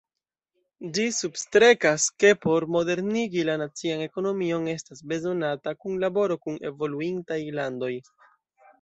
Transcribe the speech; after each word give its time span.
Ĝi 0.97 1.03
substrekas, 1.17 2.05
ke 2.23 2.31
por 2.47 2.67
modernigi 2.77 3.45
la 3.51 3.59
nacian 3.65 4.03
ekonomion 4.09 4.67
estas 4.75 5.07
bezonata 5.15 5.79
kunlaboro 5.85 6.43
kun 6.47 6.63
evoluintaj 6.75 7.43
landoj. 7.63 7.97